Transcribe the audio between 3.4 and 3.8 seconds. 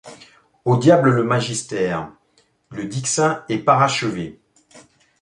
est